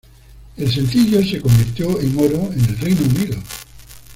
[0.57, 3.37] El sencillo se convirtió en Oro en el Reino Unido.